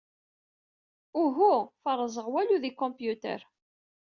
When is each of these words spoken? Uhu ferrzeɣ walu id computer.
Uhu 1.23 1.49
ferrzeɣ 1.83 2.27
walu 2.33 2.53
id 2.57 2.65
computer. 2.81 3.39